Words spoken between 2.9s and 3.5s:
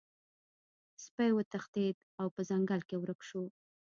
ورک شو.